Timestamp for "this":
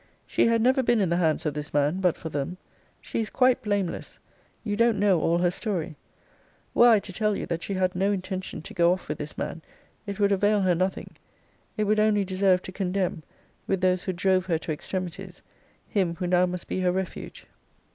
1.53-1.75, 9.19-9.37